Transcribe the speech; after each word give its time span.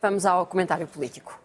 Vamos 0.00 0.24
ao 0.24 0.46
comentário 0.46 0.86
político. 0.86 1.36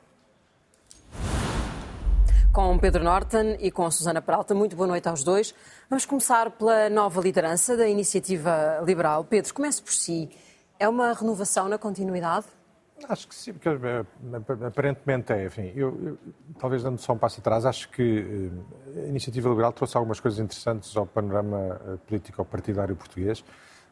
Com 2.51 2.77
Pedro 2.77 3.03
Norton 3.03 3.57
e 3.59 3.71
com 3.71 3.89
Susana 3.89 4.21
Peralta, 4.21 4.53
muito 4.53 4.75
boa 4.75 4.85
noite 4.85 5.09
aos 5.09 5.23
dois. 5.23 5.55
Vamos 5.89 6.05
começar 6.05 6.51
pela 6.51 6.87
nova 6.87 7.19
liderança 7.19 7.75
da 7.75 7.87
Iniciativa 7.87 8.79
Liberal. 8.85 9.23
Pedro, 9.23 9.51
comece 9.55 9.81
por 9.81 9.91
si. 9.91 10.29
É 10.77 10.87
uma 10.87 11.13
renovação 11.13 11.67
na 11.67 11.79
continuidade? 11.79 12.45
Acho 13.09 13.27
que 13.27 13.33
sim, 13.33 13.53
porque 13.53 13.69
eh, 13.69 14.05
aparentemente 14.67 15.33
é. 15.33 15.45
Enfim, 15.47 15.73
eu, 15.75 15.99
eu, 16.05 16.17
talvez 16.59 16.83
dando 16.83 16.99
só 16.99 17.13
um 17.13 17.17
passo 17.17 17.39
atrás, 17.39 17.65
acho 17.65 17.89
que 17.89 18.51
eh, 18.95 18.99
a 19.05 19.07
Iniciativa 19.07 19.49
Liberal 19.49 19.73
trouxe 19.73 19.97
algumas 19.97 20.19
coisas 20.19 20.39
interessantes 20.39 20.95
ao 20.95 21.07
panorama 21.07 21.81
eh, 21.87 21.97
político-partidário 22.05 22.95
português. 22.95 23.43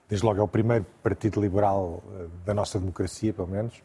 Desde 0.08 0.24
logo 0.24 0.40
é 0.40 0.44
o 0.44 0.48
primeiro 0.48 0.86
partido 1.02 1.42
liberal 1.42 2.04
da 2.46 2.54
nossa 2.54 2.78
democracia, 2.78 3.32
pelo 3.34 3.48
menos, 3.48 3.82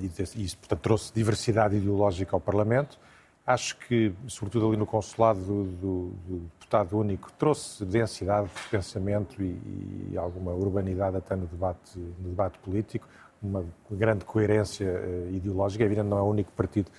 e 0.00 0.42
isso, 0.42 0.58
portanto, 0.58 0.80
trouxe 0.80 1.12
diversidade 1.14 1.76
ideológica 1.76 2.36
ao 2.36 2.40
Parlamento. 2.40 2.98
Acho 3.46 3.76
que, 3.78 4.12
sobretudo 4.26 4.68
ali 4.68 4.76
no 4.76 4.86
consulado 4.86 5.40
do, 5.40 5.64
do, 5.64 6.10
do 6.26 6.50
deputado 6.58 6.98
único, 6.98 7.32
trouxe 7.32 7.84
densidade 7.84 8.48
de 8.48 8.68
pensamento 8.68 9.40
e, 9.40 10.10
e, 10.12 10.18
alguma 10.18 10.52
urbanidade 10.52 11.16
até 11.16 11.36
no 11.36 11.46
debate, 11.46 11.96
no 11.96 12.30
debate 12.30 12.58
político 12.58 13.06
uma 13.40 13.64
grande 13.90 14.24
coerência 14.24 14.88
uh, 14.88 15.34
ideológica. 15.34 15.84
É 15.84 15.86
evidente, 15.86 16.08
não 16.08 16.18
é 16.18 16.22
o 16.22 16.26
único 16.26 16.50
partido 16.52 16.90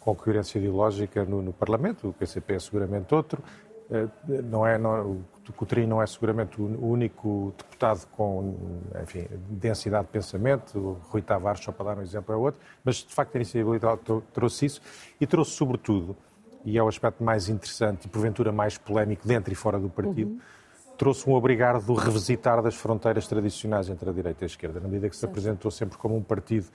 com 0.00 0.14
coerência 0.14 0.58
ideológica 0.58 1.24
no, 1.24 1.40
no 1.40 1.52
Parlamento, 1.52 2.08
o 2.08 2.12
PCP 2.12 2.54
é 2.54 2.58
seguramente 2.58 3.14
outro. 3.14 3.42
Uh, 3.88 4.10
não 4.44 4.66
é, 4.66 4.76
não, 4.76 5.24
o 5.50 5.52
Coutrinho 5.52 5.88
não 5.88 6.02
é 6.02 6.06
seguramente 6.06 6.60
o 6.60 6.86
único 6.86 7.52
deputado 7.56 8.06
com, 8.12 8.54
enfim, 9.02 9.26
densidade 9.48 10.06
de 10.06 10.12
pensamento, 10.12 10.78
o 10.78 10.92
Rui 11.10 11.22
Tavares, 11.22 11.62
só 11.62 11.72
para 11.72 11.94
dar 11.94 11.98
um 11.98 12.02
exemplo, 12.02 12.34
é 12.34 12.36
outro, 12.36 12.60
mas 12.84 12.96
de 12.96 13.14
facto 13.14 13.34
a 13.34 13.38
iniciativa 13.38 13.72
liberal 13.72 13.98
trouxe 14.32 14.66
isso 14.66 14.80
e 15.20 15.26
trouxe 15.26 15.52
sobretudo, 15.52 16.16
e 16.64 16.76
é 16.76 16.82
o 16.82 16.88
aspecto 16.88 17.22
mais 17.22 17.48
interessante 17.48 18.06
e 18.06 18.08
porventura 18.08 18.50
mais 18.50 18.76
polémico 18.76 19.26
dentro 19.26 19.52
e 19.52 19.56
fora 19.56 19.78
do 19.78 19.88
partido, 19.88 20.30
uhum. 20.30 20.40
trouxe 20.98 21.28
um 21.28 21.32
obrigar 21.32 21.80
do 21.80 21.94
revisitar 21.94 22.60
das 22.62 22.74
fronteiras 22.74 23.26
tradicionais 23.28 23.88
entre 23.88 24.08
a 24.10 24.12
direita 24.12 24.42
e 24.42 24.46
a 24.46 24.46
esquerda, 24.46 24.80
na 24.80 24.88
medida 24.88 25.08
que 25.08 25.16
se 25.16 25.24
apresentou 25.24 25.70
sempre 25.70 25.96
como 25.96 26.16
um 26.16 26.22
partido 26.22 26.66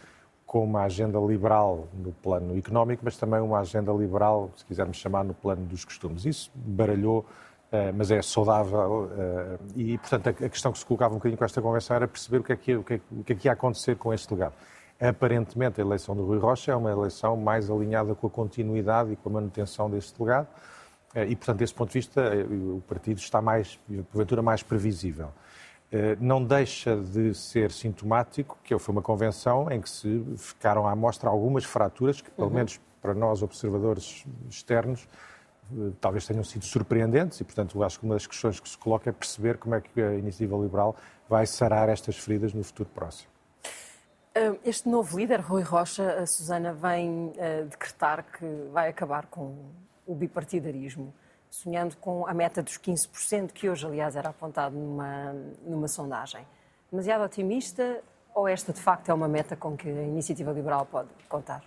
com 0.52 0.66
uma 0.66 0.82
agenda 0.82 1.18
liberal 1.18 1.88
no 1.94 2.12
plano 2.12 2.58
económico, 2.58 3.04
mas 3.06 3.16
também 3.16 3.40
uma 3.40 3.60
agenda 3.60 3.90
liberal, 3.94 4.52
se 4.54 4.66
quisermos 4.66 4.98
chamar, 4.98 5.24
no 5.24 5.34
plano 5.34 5.66
dos 5.66 5.86
costumes. 5.86 6.26
Isso 6.26 6.52
baralhou, 6.54 7.26
mas 7.96 8.12
é 8.12 8.22
saudável 8.22 9.10
eh, 9.18 9.58
e, 9.76 9.98
portanto, 9.98 10.28
a 10.28 10.50
questão 10.50 10.74
que 10.74 10.80
se 10.80 10.86
colocava 10.86 11.14
um 11.14 11.18
bocadinho 11.18 11.38
com 11.38 11.46
esta 11.46 11.62
conversa 11.62 11.96
era 11.96 12.08
perceber 12.08 12.40
o 12.40 12.44
que 12.44 12.52
é 12.52 12.56
que, 12.58 12.76
o 12.76 12.84
que, 12.84 12.94
é, 12.96 13.02
o 13.12 13.24
que, 13.24 13.34
é 13.34 13.36
que 13.36 13.48
ia 13.48 13.54
acontecer 13.54 13.96
com 13.96 14.14
este 14.14 14.34
legado. 14.34 14.54
Aparentemente, 15.00 15.80
a 15.80 15.84
eleição 15.84 16.16
do 16.16 16.26
Rui 16.26 16.38
Rocha 16.38 16.72
é 16.72 16.76
uma 16.76 16.92
eleição 16.92 17.38
mais 17.38 17.70
alinhada 17.70 18.14
com 18.14 18.28
a 18.28 18.30
continuidade 18.30 19.14
e 19.14 19.16
com 19.16 19.30
a 19.30 19.32
manutenção 19.34 19.90
deste 19.90 20.22
legado, 20.22 20.48
eh, 21.16 21.28
e, 21.28 21.36
portanto, 21.36 21.60
desse 21.60 21.74
ponto 21.74 21.90
de 21.90 21.94
vista, 21.94 22.22
eh, 22.22 22.44
o 22.44 22.84
partido 22.88 23.18
está 23.18 23.42
mais, 23.42 23.80
porventura, 24.12 24.42
mais 24.42 24.62
previsível. 24.62 25.30
Eh, 25.92 26.18
não 26.20 26.44
deixa 26.44 26.96
de 26.96 27.34
ser 27.34 27.72
sintomático 27.72 28.58
que 28.64 28.78
foi 28.80 28.94
uma 28.94 29.02
convenção 29.02 29.70
em 29.72 29.82
que 29.82 29.90
se 29.90 30.24
ficaram 30.38 30.88
à 30.88 30.96
mostra 30.96 31.30
algumas 31.30 31.66
fraturas 31.66 32.22
que, 32.22 32.32
pelo 32.32 32.48
uhum. 32.48 32.54
menos 32.54 32.80
para 33.02 33.14
nós, 33.14 33.42
observadores 33.42 34.26
externos, 34.50 35.08
talvez 36.00 36.26
tenham 36.26 36.44
sido 36.44 36.66
surpreendentes 36.66 37.40
e, 37.40 37.44
portanto, 37.44 37.82
acho 37.84 38.00
que 38.00 38.06
uma 38.06 38.16
das 38.16 38.28
questões 38.28 38.60
que 38.60 38.68
se 38.68 38.78
coloca 38.78 39.10
é 39.10 39.14
perceber 39.14 39.58
como 39.58 39.76
é 39.76 39.82
que 39.82 40.02
a 40.02 40.16
iniciativa 40.16 40.58
liberal 40.58 40.96
vai 41.30 41.46
sarar 41.46 41.90
estas 41.90 42.18
feridas 42.18 42.54
no 42.54 42.64
futuro 42.64 42.90
próximo. 42.90 43.30
Este 44.64 44.88
novo 44.88 45.18
líder, 45.18 45.42
Rui 45.42 45.62
Rocha, 45.62 46.14
a 46.14 46.26
Susana, 46.26 46.74
vem 46.74 47.34
decretar 47.70 48.24
que 48.24 48.46
vai 48.72 48.90
acabar 48.90 49.26
com 49.26 49.58
o 50.08 50.16
bipartidarismo, 50.16 51.14
sonhando 51.50 51.98
com 51.98 52.26
a 52.26 52.34
meta 52.34 52.64
dos 52.64 52.78
15%, 52.78 53.52
que 53.52 53.70
hoje, 53.70 53.86
aliás, 53.86 54.16
era 54.16 54.30
apontado 54.30 54.76
numa, 54.76 55.34
numa 55.66 55.88
sondagem. 55.88 56.48
Demasiado 56.90 57.24
otimista 57.24 58.02
ou 58.34 58.48
esta, 58.48 58.72
de 58.72 58.82
facto, 58.82 59.10
é 59.10 59.14
uma 59.14 59.28
meta 59.28 59.56
com 59.56 59.76
que 59.76 59.90
a 59.90 60.04
iniciativa 60.04 60.52
liberal 60.52 60.86
pode 60.86 61.10
contar? 61.28 61.64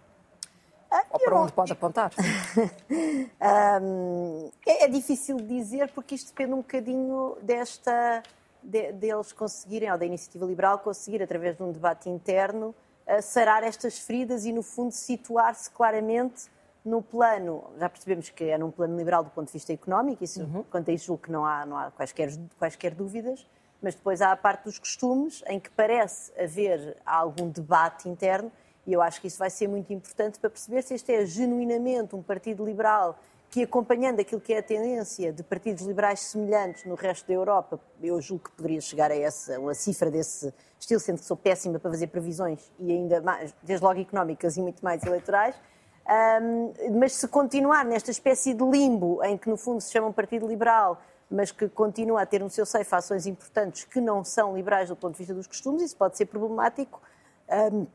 Ah, 0.94 1.04
ou 1.10 1.18
para 1.18 1.40
onde 1.40 1.52
pode 1.52 1.72
apontar? 1.72 2.12
um, 3.82 4.48
é, 4.64 4.84
é, 4.84 4.88
difícil 4.88 5.38
dizer, 5.38 5.90
porque 5.90 6.14
isto 6.14 6.28
depende 6.28 6.52
um 6.52 6.58
bocadinho 6.58 7.36
desta. 7.42 8.22
De, 8.62 8.92
deles 8.92 9.30
conseguirem, 9.32 9.90
ou 9.92 9.98
da 9.98 10.06
iniciativa 10.06 10.46
liberal 10.46 10.78
conseguir, 10.78 11.22
através 11.22 11.54
de 11.56 11.62
um 11.62 11.70
debate 11.70 12.08
interno, 12.08 12.74
uh, 13.06 13.20
sarar 13.20 13.62
estas 13.62 13.98
feridas 13.98 14.46
e, 14.46 14.52
no 14.52 14.62
fundo, 14.62 14.92
situar-se 14.92 15.68
claramente 15.70 16.44
no 16.82 17.02
plano, 17.02 17.64
já 17.78 17.88
percebemos 17.90 18.30
que 18.30 18.44
é 18.44 18.56
num 18.56 18.70
plano 18.70 18.96
liberal 18.96 19.24
do 19.24 19.30
ponto 19.30 19.48
de 19.48 19.52
vista 19.52 19.72
económico, 19.72 20.22
isso, 20.22 20.42
uhum. 20.42 20.62
quanto 20.70 20.90
a 20.90 20.94
isso 20.94 21.06
julgo 21.06 21.24
que 21.24 21.30
não 21.30 21.44
há, 21.44 21.66
não 21.66 21.76
há 21.76 21.90
quaisquer, 21.90 22.30
quaisquer 22.58 22.94
dúvidas, 22.94 23.46
mas 23.82 23.94
depois 23.94 24.22
há 24.22 24.32
a 24.32 24.36
parte 24.36 24.64
dos 24.64 24.78
costumes, 24.78 25.42
em 25.46 25.60
que 25.60 25.68
parece 25.70 26.32
haver 26.40 26.96
algum 27.04 27.50
debate 27.50 28.08
interno, 28.08 28.50
e 28.86 28.92
eu 28.92 29.00
acho 29.00 29.20
que 29.20 29.26
isso 29.26 29.38
vai 29.38 29.50
ser 29.50 29.68
muito 29.68 29.92
importante 29.92 30.38
para 30.38 30.50
perceber 30.50 30.82
se 30.82 30.94
este 30.94 31.12
é 31.12 31.24
genuinamente 31.24 32.14
um 32.14 32.22
partido 32.22 32.64
liberal 32.64 33.18
que, 33.50 33.62
acompanhando 33.62 34.20
aquilo 34.20 34.40
que 34.40 34.52
é 34.52 34.58
a 34.58 34.62
tendência 34.62 35.32
de 35.32 35.42
partidos 35.42 35.84
liberais 35.84 36.20
semelhantes 36.20 36.84
no 36.84 36.94
resto 36.94 37.26
da 37.26 37.34
Europa, 37.34 37.78
eu 38.02 38.20
julgo 38.20 38.44
que 38.44 38.52
poderia 38.52 38.80
chegar 38.80 39.10
a 39.10 39.16
essa, 39.16 39.58
uma 39.60 39.74
cifra 39.74 40.10
desse 40.10 40.52
estilo, 40.78 41.00
sendo 41.00 41.20
que 41.20 41.24
sou 41.24 41.36
péssima 41.36 41.78
para 41.78 41.90
fazer 41.90 42.08
previsões 42.08 42.72
e 42.78 42.90
ainda 42.90 43.20
mais, 43.20 43.54
desde 43.62 43.84
logo 43.84 44.00
económicas 44.00 44.56
e 44.56 44.60
muito 44.60 44.84
mais 44.84 45.02
eleitorais, 45.04 45.54
um, 46.42 46.72
mas 46.98 47.12
se 47.12 47.28
continuar 47.28 47.84
nesta 47.84 48.10
espécie 48.10 48.52
de 48.52 48.64
limbo, 48.64 49.22
em 49.24 49.38
que 49.38 49.48
no 49.48 49.56
fundo 49.56 49.80
se 49.80 49.92
chama 49.92 50.08
um 50.08 50.12
Partido 50.12 50.46
Liberal, 50.46 51.00
mas 51.30 51.50
que 51.50 51.68
continua 51.68 52.22
a 52.22 52.26
ter 52.26 52.40
no 52.40 52.50
seu 52.50 52.66
seio 52.66 52.84
ações 52.90 53.26
importantes 53.26 53.84
que 53.84 54.00
não 54.00 54.22
são 54.22 54.54
liberais 54.54 54.88
do 54.88 54.96
ponto 54.96 55.12
de 55.12 55.18
vista 55.18 55.32
dos 55.32 55.46
costumes, 55.46 55.82
isso 55.82 55.96
pode 55.96 56.16
ser 56.16 56.26
problemático. 56.26 57.00
Um, 57.72 57.86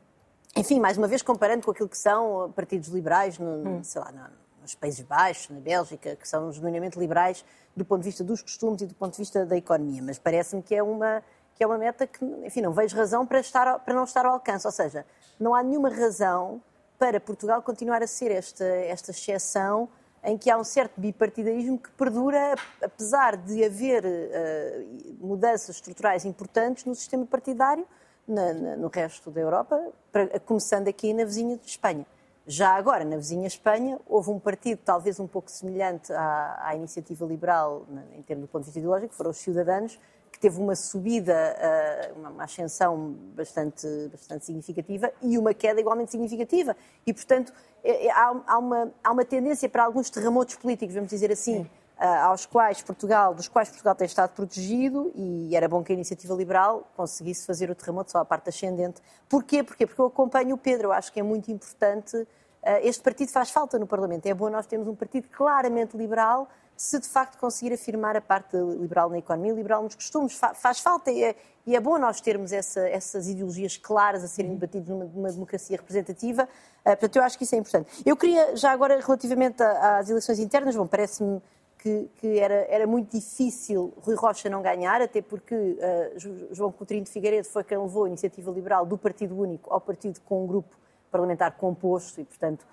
enfim, 0.56 0.80
mais 0.80 0.98
uma 0.98 1.06
vez, 1.06 1.22
comparando 1.22 1.64
com 1.64 1.70
aquilo 1.70 1.88
que 1.88 1.98
são 1.98 2.52
partidos 2.52 2.88
liberais, 2.88 3.38
no, 3.38 3.68
hum. 3.68 3.84
sei 3.84 4.00
lá, 4.00 4.12
nos 4.60 4.74
Países 4.74 5.00
Baixos, 5.00 5.48
na 5.50 5.60
Bélgica, 5.60 6.16
que 6.16 6.28
são 6.28 6.52
genuinamente 6.52 6.98
liberais 6.98 7.44
do 7.74 7.84
ponto 7.84 8.00
de 8.00 8.06
vista 8.06 8.24
dos 8.24 8.42
costumes 8.42 8.82
e 8.82 8.86
do 8.86 8.94
ponto 8.94 9.12
de 9.12 9.18
vista 9.18 9.46
da 9.46 9.56
economia. 9.56 10.02
Mas 10.02 10.18
parece-me 10.18 10.62
que 10.62 10.74
é 10.74 10.82
uma 10.82 11.22
que 11.54 11.64
é 11.64 11.66
uma 11.66 11.76
meta 11.76 12.06
que, 12.06 12.24
enfim, 12.42 12.62
não 12.62 12.72
vejo 12.72 12.96
razão 12.96 13.26
para, 13.26 13.38
estar, 13.38 13.80
para 13.80 13.92
não 13.92 14.04
estar 14.04 14.24
ao 14.24 14.32
alcance. 14.32 14.66
Ou 14.66 14.72
seja, 14.72 15.04
não 15.38 15.54
há 15.54 15.62
nenhuma 15.62 15.90
razão 15.90 16.62
para 16.98 17.20
Portugal 17.20 17.60
continuar 17.60 18.02
a 18.02 18.06
ser 18.06 18.30
esta, 18.30 18.64
esta 18.64 19.10
exceção 19.10 19.86
em 20.24 20.38
que 20.38 20.50
há 20.50 20.56
um 20.56 20.64
certo 20.64 20.98
bipartidarismo 20.98 21.78
que 21.78 21.90
perdura, 21.90 22.54
apesar 22.82 23.36
de 23.36 23.62
haver 23.62 24.04
uh, 24.06 25.26
mudanças 25.26 25.76
estruturais 25.76 26.24
importantes 26.24 26.86
no 26.86 26.94
sistema 26.94 27.26
partidário 27.26 27.86
na, 28.30 28.52
na, 28.52 28.76
no 28.76 28.88
resto 28.88 29.30
da 29.30 29.40
Europa, 29.40 29.80
para, 30.12 30.38
começando 30.40 30.88
aqui 30.88 31.12
na 31.12 31.24
vizinha 31.24 31.56
de 31.56 31.66
Espanha. 31.66 32.06
Já 32.46 32.70
agora, 32.74 33.04
na 33.04 33.16
vizinha 33.16 33.46
Espanha, 33.46 33.98
houve 34.08 34.30
um 34.30 34.38
partido 34.38 34.80
talvez 34.84 35.20
um 35.20 35.26
pouco 35.26 35.50
semelhante 35.50 36.12
à, 36.12 36.58
à 36.60 36.74
iniciativa 36.74 37.24
liberal, 37.26 37.86
em 38.16 38.22
termos 38.22 38.46
do 38.46 38.48
ponto 38.48 38.62
de 38.62 38.66
vista 38.66 38.78
ideológico, 38.78 39.14
foram 39.14 39.30
os 39.30 39.36
Ciudadanos, 39.36 39.98
que 40.32 40.38
teve 40.38 40.60
uma 40.60 40.76
subida, 40.76 41.32
eh, 41.32 42.12
uma 42.16 42.44
ascensão 42.44 43.14
bastante, 43.34 43.86
bastante 44.10 44.46
significativa 44.46 45.12
e 45.20 45.36
uma 45.36 45.52
queda 45.52 45.80
igualmente 45.80 46.12
significativa. 46.12 46.76
E, 47.06 47.12
portanto, 47.12 47.52
é, 47.82 48.06
é, 48.06 48.10
há 48.10 48.58
uma, 48.58 48.92
há 49.02 49.12
uma 49.12 49.24
tendência 49.24 49.68
para 49.68 49.84
alguns 49.84 50.08
terremotos 50.08 50.54
políticos, 50.56 50.94
vamos 50.94 51.10
dizer 51.10 51.32
assim, 51.32 51.62
eh, 51.62 51.66
aos 52.06 52.46
quais 52.46 52.82
Portugal, 52.82 53.34
dos 53.34 53.46
quais 53.48 53.68
Portugal 53.68 53.94
tem 53.94 54.06
estado 54.06 54.30
protegido 54.30 55.12
e 55.14 55.54
era 55.54 55.68
bom 55.68 55.82
que 55.82 55.92
a 55.92 55.94
iniciativa 55.94 56.34
liberal 56.34 56.90
conseguisse 56.96 57.46
fazer 57.46 57.70
o 57.70 57.74
terremoto 57.74 58.10
só 58.10 58.18
à 58.18 58.24
parte 58.24 58.48
ascendente. 58.48 59.02
Porquê? 59.28 59.62
Porquê? 59.62 59.86
Porque 59.86 60.00
eu 60.00 60.06
acompanho 60.06 60.54
o 60.54 60.58
Pedro, 60.58 60.88
eu 60.88 60.92
acho 60.92 61.12
que 61.12 61.20
é 61.20 61.22
muito 61.22 61.50
importante. 61.50 62.26
Eh, 62.62 62.88
este 62.88 63.02
partido 63.02 63.30
faz 63.30 63.50
falta 63.50 63.78
no 63.78 63.86
Parlamento. 63.86 64.26
É 64.26 64.34
bom 64.34 64.48
nós 64.48 64.66
termos 64.66 64.88
um 64.88 64.94
partido 64.94 65.28
claramente 65.28 65.96
liberal 65.96 66.48
se 66.80 66.98
de 66.98 67.06
facto 67.06 67.36
conseguir 67.38 67.74
afirmar 67.74 68.16
a 68.16 68.22
parte 68.22 68.56
liberal 68.56 69.10
na 69.10 69.18
economia, 69.18 69.52
liberal 69.52 69.82
nos 69.82 69.94
costumes. 69.94 70.40
faz 70.54 70.80
falta 70.80 71.10
e 71.10 71.22
é, 71.22 71.36
e 71.66 71.76
é 71.76 71.80
bom 71.80 71.98
nós 71.98 72.22
termos 72.22 72.52
essa, 72.52 72.80
essas 72.88 73.28
ideologias 73.28 73.76
claras 73.76 74.24
a 74.24 74.26
serem 74.26 74.54
debatidas 74.54 74.88
numa, 74.88 75.04
numa 75.04 75.30
democracia 75.30 75.76
representativa. 75.76 76.44
Uh, 76.44 76.84
portanto, 76.84 77.16
eu 77.16 77.22
acho 77.22 77.36
que 77.36 77.44
isso 77.44 77.54
é 77.54 77.58
importante. 77.58 78.02
Eu 78.06 78.16
queria, 78.16 78.56
já 78.56 78.70
agora, 78.70 78.98
relativamente 78.98 79.62
às 79.62 80.08
eleições 80.08 80.38
internas, 80.38 80.74
bom, 80.74 80.86
parece-me 80.86 81.42
que, 81.80 82.10
que, 82.16 82.38
era, 82.38 82.66
era 82.68 82.86
muito 82.86 83.10
difícil 83.16 83.94
Rui 84.02 84.14
Rocha 84.14 84.50
não 84.50 84.60
ganhar, 84.60 85.00
até 85.00 85.22
porque 85.22 85.54
uh, 85.54 86.54
João 86.54 86.70
Coutinho 86.70 87.02
de 87.02 87.10
Figueiredo 87.10 87.48
foi 87.48 87.64
quem 87.64 87.78
levou 87.78 88.04
a 88.04 88.08
iniciativa 88.08 88.50
liberal 88.50 88.84
do 88.84 88.98
Partido 88.98 89.38
Único 89.38 89.72
ao 89.72 89.80
partido 89.80 90.20
com 90.20 90.44
um 90.44 90.46
grupo 90.46 90.76
parlamentar 91.10 91.52
composto 91.56 92.20
e, 92.20 92.24
portanto, 92.24 92.66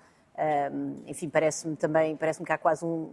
um, 0.72 0.96
enfim, 1.06 1.28
parece-me 1.28 1.74
também, 1.74 2.16
parece-me 2.16 2.46
que 2.46 2.52
há 2.52 2.58
quase 2.58 2.84
um, 2.84 3.08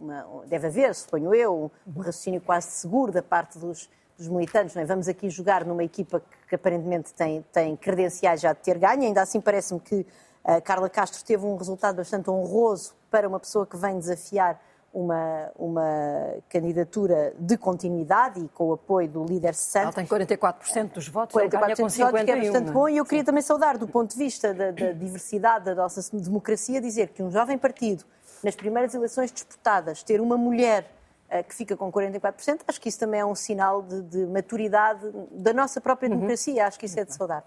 uma, 0.00 0.42
deve 0.46 0.68
haver, 0.68 0.94
suponho 0.94 1.34
eu, 1.34 1.70
um 1.86 2.00
raciocínio 2.00 2.40
quase 2.40 2.68
seguro 2.70 3.12
da 3.12 3.22
parte 3.22 3.58
dos, 3.58 3.90
dos 4.16 4.28
militantes, 4.28 4.74
não 4.74 4.82
é? 4.82 4.86
vamos 4.86 5.06
aqui 5.06 5.28
jogar 5.28 5.66
numa 5.66 5.84
equipa 5.84 6.20
que, 6.20 6.48
que 6.48 6.54
aparentemente 6.54 7.12
tem, 7.12 7.42
tem 7.52 7.76
credenciais 7.76 8.40
já 8.40 8.54
de 8.54 8.60
ter 8.60 8.78
ganho, 8.78 9.02
ainda 9.02 9.20
assim 9.20 9.40
parece-me 9.40 9.80
que 9.80 10.06
a 10.42 10.60
Carla 10.62 10.88
Castro 10.88 11.22
teve 11.24 11.44
um 11.44 11.56
resultado 11.56 11.96
bastante 11.96 12.30
honroso 12.30 12.94
para 13.10 13.28
uma 13.28 13.38
pessoa 13.38 13.66
que 13.66 13.76
vem 13.76 13.98
desafiar 13.98 14.60
uma, 14.96 15.50
uma 15.58 16.36
candidatura 16.48 17.34
de 17.38 17.58
continuidade 17.58 18.42
e 18.42 18.48
com 18.48 18.68
o 18.68 18.72
apoio 18.72 19.06
do 19.06 19.24
líder 19.26 19.54
Santos. 19.54 19.94
Ela 19.94 20.06
tem 20.06 20.06
44% 20.06 20.92
dos 20.94 21.06
votos, 21.08 21.36
44% 21.36 21.50
ganha 21.50 21.76
com 21.76 21.82
dos 21.82 21.96
votos, 21.98 22.24
que 22.24 22.30
é 22.30 22.36
bastante 22.36 22.70
bom. 22.72 22.88
E 22.88 22.96
eu 22.96 23.04
queria 23.04 23.22
também 23.22 23.42
saudar, 23.42 23.76
do 23.76 23.86
ponto 23.86 24.10
de 24.10 24.16
vista 24.16 24.54
da, 24.54 24.70
da 24.70 24.92
diversidade 24.92 25.66
da 25.66 25.74
nossa 25.74 26.00
democracia, 26.16 26.80
dizer 26.80 27.08
que 27.08 27.22
um 27.22 27.30
jovem 27.30 27.58
partido, 27.58 28.04
nas 28.42 28.56
primeiras 28.56 28.94
eleições 28.94 29.30
disputadas, 29.30 30.02
ter 30.02 30.18
uma 30.18 30.38
mulher 30.38 30.90
uh, 31.30 31.44
que 31.44 31.54
fica 31.54 31.76
com 31.76 31.92
44%, 31.92 32.60
acho 32.66 32.80
que 32.80 32.88
isso 32.88 32.98
também 32.98 33.20
é 33.20 33.26
um 33.26 33.34
sinal 33.34 33.82
de, 33.82 34.00
de 34.00 34.24
maturidade 34.24 35.12
da 35.30 35.52
nossa 35.52 35.78
própria 35.78 36.08
uhum. 36.08 36.16
democracia. 36.16 36.62
Uhum. 36.62 36.68
Acho 36.68 36.78
que 36.78 36.86
isso 36.86 36.98
é 36.98 37.04
de 37.04 37.14
saudar. 37.14 37.44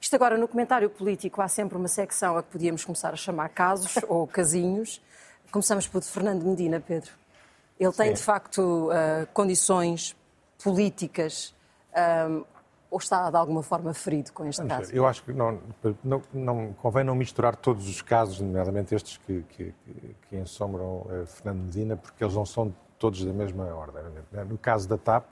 Isto 0.00 0.14
agora, 0.14 0.38
no 0.38 0.46
comentário 0.46 0.88
político, 0.88 1.42
há 1.42 1.48
sempre 1.48 1.76
uma 1.76 1.88
secção 1.88 2.38
a 2.38 2.44
que 2.44 2.50
podíamos 2.50 2.84
começar 2.84 3.12
a 3.12 3.16
chamar 3.16 3.48
casos 3.48 3.96
ou 4.06 4.24
casinhos. 4.24 5.02
Começamos 5.52 5.86
por 5.86 6.02
Fernando 6.02 6.44
Medina, 6.44 6.80
Pedro. 6.80 7.10
Ele 7.78 7.92
tem, 7.92 8.08
Sim. 8.08 8.14
de 8.14 8.22
facto, 8.22 8.88
uh, 8.88 9.26
condições 9.34 10.16
políticas 10.64 11.54
um, 11.92 12.40
eh, 12.40 12.44
ou 12.90 12.98
está, 12.98 13.28
de 13.30 13.36
alguma 13.36 13.62
forma, 13.62 13.92
ferido 13.92 14.32
com 14.32 14.46
este 14.46 14.58
Vamos 14.58 14.76
caso? 14.76 14.90
Ver. 14.90 14.96
Eu 14.96 15.06
acho 15.06 15.22
que 15.22 15.32
não, 15.32 15.60
não, 16.02 16.22
não, 16.32 16.72
convém 16.74 17.04
não 17.04 17.14
misturar 17.14 17.54
todos 17.56 17.86
os 17.88 18.00
casos, 18.00 18.40
nomeadamente 18.40 18.94
estes 18.94 19.18
que, 19.18 19.44
que, 19.50 19.74
que 20.28 20.36
ensombram 20.36 21.00
uh, 21.00 21.26
Fernando 21.26 21.64
Medina, 21.64 21.96
porque 21.96 22.24
eles 22.24 22.34
não 22.34 22.46
são 22.46 22.74
todos 22.98 23.22
da 23.22 23.32
mesma 23.32 23.64
ordem. 23.74 24.04
No 24.48 24.56
caso 24.56 24.88
da 24.88 24.96
TAP, 24.96 25.24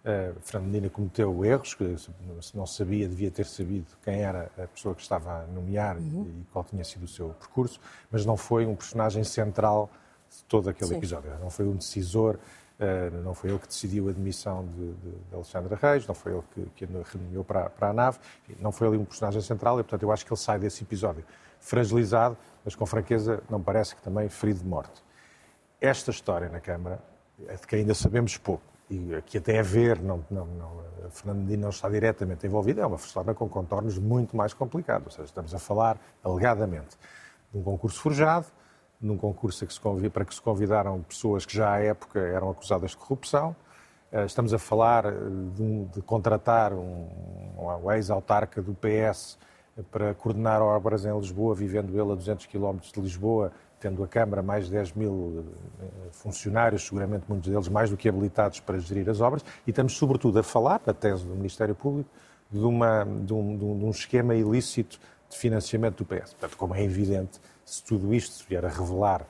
Uh, 0.00 0.34
Fernando 0.40 0.70
Medina 0.70 0.88
cometeu 0.88 1.44
erros, 1.44 1.74
que 1.74 1.96
se 1.98 2.56
não 2.56 2.66
sabia, 2.66 3.06
devia 3.06 3.30
ter 3.30 3.44
sabido 3.44 3.86
quem 4.02 4.22
era 4.22 4.50
a 4.56 4.66
pessoa 4.66 4.94
que 4.94 5.02
estava 5.02 5.42
a 5.42 5.46
nomear 5.46 5.98
uhum. 5.98 6.26
e, 6.26 6.44
qual 6.50 6.64
tinha 6.64 6.82
sido 6.84 7.04
o 7.04 7.08
seu 7.08 7.28
percurso, 7.30 7.78
mas 8.10 8.24
não 8.24 8.34
foi 8.34 8.64
um 8.64 8.74
personagem 8.74 9.22
central 9.24 9.90
de 10.30 10.42
todo 10.44 10.70
aquele 10.70 10.88
Sim. 10.90 10.96
episódio. 10.96 11.30
Não 11.38 11.50
foi 11.50 11.66
um 11.66 11.76
decisor, 11.76 12.36
uh, 12.36 13.22
não 13.22 13.34
foi 13.34 13.50
ele 13.50 13.58
que 13.58 13.68
decidiu 13.68 14.08
a 14.08 14.10
admissão 14.10 14.64
de, 14.64 14.92
de, 14.94 15.10
de 15.10 15.34
Alexandre 15.34 15.74
Reis, 15.74 16.06
não 16.06 16.14
foi 16.14 16.32
ele 16.32 16.44
que, 16.54 16.66
que 16.76 16.84
renomeou 16.86 17.44
para, 17.44 17.68
para 17.68 17.90
a 17.90 17.92
nave, 17.92 18.18
não 18.58 18.72
foi 18.72 18.88
ali 18.88 18.96
um 18.96 19.04
personagem 19.04 19.42
central 19.42 19.78
e, 19.78 19.82
portanto, 19.82 20.02
eu 20.02 20.10
acho 20.10 20.24
que 20.24 20.32
ele 20.32 20.40
sai 20.40 20.58
desse 20.58 20.82
episódio 20.82 21.24
fragilizado, 21.60 22.38
mas 22.64 22.74
com 22.74 22.86
franqueza, 22.86 23.42
não 23.48 23.62
parece 23.62 23.94
que 23.94 24.02
também 24.02 24.28
ferido 24.28 24.60
de 24.60 24.66
morte. 24.66 25.04
Esta 25.80 26.10
história 26.10 26.48
na 26.48 26.58
Câmara, 26.58 26.98
é 27.46 27.54
de 27.54 27.66
que 27.66 27.76
ainda 27.76 27.94
sabemos 27.94 28.36
pouco, 28.36 28.62
e 28.90 29.22
que 29.22 29.38
até 29.38 29.60
a 29.60 29.62
ver, 29.62 30.00
não, 30.00 30.24
não, 30.28 30.46
não, 30.46 31.34
Medina 31.34 31.62
não 31.62 31.70
está 31.70 31.88
diretamente 31.88 32.44
envolvido, 32.46 32.80
é 32.80 32.86
uma 32.86 32.96
história 32.96 33.32
com 33.32 33.48
contornos 33.48 33.96
muito 33.98 34.36
mais 34.36 34.52
complicados. 34.52 35.06
Ou 35.06 35.12
seja, 35.12 35.24
estamos 35.24 35.54
a 35.54 35.58
falar, 35.58 35.96
alegadamente, 36.24 36.98
de 37.52 37.58
um 37.58 37.62
concurso 37.62 38.00
forjado, 38.00 38.46
num 39.00 39.16
concurso 39.16 39.64
que 39.64 40.10
para 40.10 40.24
que 40.24 40.34
se 40.34 40.42
convidaram 40.42 41.00
pessoas 41.02 41.46
que 41.46 41.56
já 41.56 41.72
à 41.72 41.78
época 41.80 42.18
eram 42.18 42.50
acusadas 42.50 42.90
de 42.90 42.96
corrupção. 42.96 43.56
Eh, 44.12 44.24
estamos 44.26 44.52
a 44.52 44.58
falar 44.58 45.06
eh, 45.06 45.12
de, 45.54 45.84
de 45.86 46.02
contratar 46.02 46.72
um, 46.72 47.08
um 47.56 47.92
ex-autarca 47.92 48.60
do 48.60 48.74
PS 48.74 49.38
para 49.90 50.12
coordenar 50.14 50.60
obras 50.60 51.06
em 51.06 51.16
Lisboa, 51.16 51.54
vivendo 51.54 51.90
ele 51.98 52.12
a 52.12 52.14
200 52.14 52.44
km 52.46 52.78
de 52.92 53.00
Lisboa, 53.00 53.52
tendo 53.80 54.04
a 54.04 54.08
Câmara 54.08 54.42
mais 54.42 54.66
de 54.66 54.72
10 54.72 54.92
mil 54.92 55.44
eh, 55.80 55.86
funcionários, 56.12 56.84
seguramente 56.84 57.24
muitos 57.26 57.50
deles 57.50 57.68
mais 57.68 57.90
do 57.90 57.96
que 57.96 58.08
habilitados 58.08 58.60
para 58.60 58.78
gerir 58.78 59.08
as 59.08 59.20
obras, 59.20 59.42
e 59.66 59.70
estamos 59.70 59.96
sobretudo 59.96 60.38
a 60.38 60.42
falar, 60.42 60.80
na 60.86 60.92
tese 60.92 61.24
do 61.24 61.34
Ministério 61.34 61.74
Público, 61.74 62.08
de, 62.50 62.64
uma, 62.64 63.04
de, 63.04 63.32
um, 63.32 63.56
de 63.56 63.64
um 63.64 63.90
esquema 63.90 64.34
ilícito 64.34 65.00
de 65.30 65.36
financiamento 65.36 66.04
do 66.04 66.04
PS. 66.04 66.34
Portanto, 66.34 66.56
como 66.56 66.74
é 66.74 66.82
evidente, 66.82 67.40
se 67.64 67.82
tudo 67.82 68.12
isto 68.12 68.34
se 68.34 68.44
vier 68.46 68.64
a 68.64 68.68
revelar, 68.68 69.24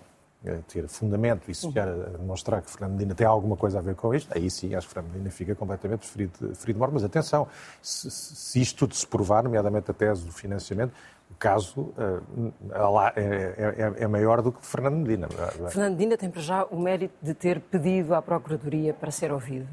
a 0.45 0.63
ter 0.63 0.89
fundamento 0.89 1.51
e 1.51 1.55
se 1.55 1.71
vier 1.71 1.87
a 1.87 2.17
demonstrar 2.17 2.63
que 2.63 2.71
Fernando 2.71 2.93
Medina 2.93 3.15
tem 3.15 3.27
alguma 3.27 3.57
coisa 3.57 3.79
a 3.79 3.83
ver 3.83 3.95
com 3.95 4.15
isto, 4.15 4.33
aí 4.35 4.51
sim 4.51 4.75
acho 4.75 4.89
que 4.89 4.95
Fernando 4.95 5.13
Medina 5.13 5.31
fica 5.31 5.55
completamente 5.55 6.07
ferido, 6.07 6.33
ferido 6.55 6.73
de 6.73 6.79
morte. 6.79 6.95
Mas 6.95 7.05
atenção, 7.05 7.47
se, 7.83 8.11
se 8.11 8.61
isto 8.61 8.79
tudo 8.79 8.95
se 8.95 9.07
provar, 9.07 9.45
nomeadamente 9.45 9.91
a 9.91 9.95
tese 9.95 10.25
do 10.25 10.33
financiamento, 10.33 10.95
o 11.31 11.35
caso 11.39 11.81
uh, 11.81 12.23
é, 13.17 13.23
é, 13.23 14.03
é, 14.03 14.07
maior 14.07 14.43
do 14.43 14.53
que 14.53 14.65
Fernando 14.67 14.97
Medina. 14.97 15.29
Fernando 15.71 15.93
Medina 15.93 16.17
tem 16.17 16.31
para 16.31 16.43
já 16.43 16.65
o 16.65 16.79
mérito 16.79 17.15
de 17.23 17.33
ter 17.33 17.61
pedido 17.61 18.15
à 18.15 18.21
Procuradoria 18.21 18.93
para 18.93 19.11
ser 19.11 19.33
ouvido. 19.33 19.69